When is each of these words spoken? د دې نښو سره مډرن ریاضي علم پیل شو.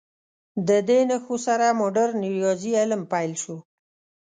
د 0.67 0.69
دې 0.87 0.99
نښو 1.09 1.35
سره 1.47 1.65
مډرن 1.79 2.19
ریاضي 2.39 2.71
علم 2.81 3.01
پیل 3.11 3.31
شو. 3.43 3.57